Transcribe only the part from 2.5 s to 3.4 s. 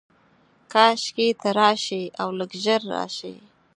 ژر راشې